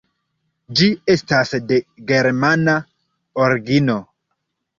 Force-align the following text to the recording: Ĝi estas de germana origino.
Ĝi 0.77 0.87
estas 1.15 1.53
de 1.73 1.79
germana 2.13 2.75
origino. 3.45 3.99